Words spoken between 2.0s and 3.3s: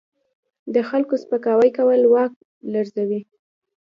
واک لرزوي.